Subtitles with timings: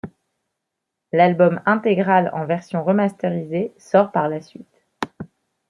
[1.11, 4.83] L'album intégral en version remastérisée sort par la suite.